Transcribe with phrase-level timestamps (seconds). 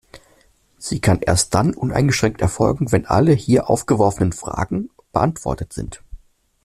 [0.79, 6.01] Sie kann erst dann uneingeschränkt erfolgen, wenn alle hier aufgeworfenen Fragen beantwortet sind.